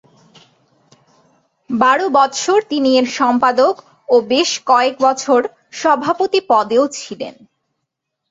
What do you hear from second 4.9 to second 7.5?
বছর সভাপতি পদেও ছিলেন।